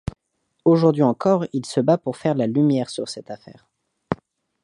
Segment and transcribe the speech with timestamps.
[0.65, 3.69] Aujourd'hui encore, il se bat pour faire la lumière sur cette affaire.